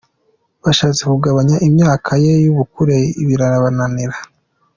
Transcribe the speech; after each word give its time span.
Bashatse 0.63 1.01
kugabanya 1.11 1.55
imyaka 1.67 2.11
ye 2.23 2.33
y’ubukure 2.43 2.97
birananirana. 3.27 4.19